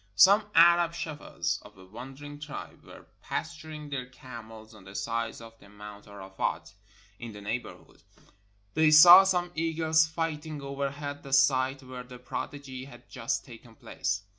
Some 0.15 0.45
Arab 0.55 0.95
shepherds 0.95 1.59
of 1.61 1.77
a 1.77 1.85
wandering 1.85 2.39
tribe 2.39 2.83
were 2.85 3.05
pas 3.21 3.55
turing 3.55 3.91
their 3.91 4.07
camels 4.07 4.73
on 4.73 4.83
the 4.85 4.95
sides 4.95 5.39
of 5.41 5.61
Mount 5.61 6.07
Arafat, 6.07 6.73
in 7.19 7.33
the 7.33 7.41
neighborhood. 7.41 8.01
They 8.73 8.89
saw 8.89 9.23
some 9.25 9.51
eagles 9.53 10.07
fighting 10.07 10.59
overhead 10.59 11.21
the 11.21 11.31
site 11.33 11.83
where 11.83 12.01
the 12.01 12.17
prodigy 12.17 12.85
had 12.85 13.09
just 13.11 13.45
taken 13.45 13.75
place. 13.75 14.23